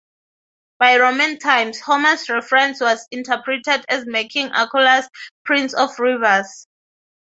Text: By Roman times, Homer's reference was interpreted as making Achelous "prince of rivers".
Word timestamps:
By 0.79 0.97
Roman 0.97 1.37
times, 1.37 1.79
Homer's 1.79 2.27
reference 2.27 2.81
was 2.81 3.07
interpreted 3.11 3.85
as 3.87 4.07
making 4.07 4.49
Achelous 4.49 5.07
"prince 5.45 5.75
of 5.75 5.91
rivers". 5.99 6.65